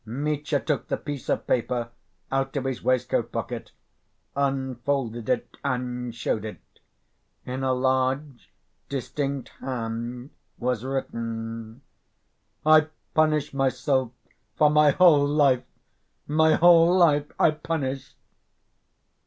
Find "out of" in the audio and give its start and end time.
2.31-2.63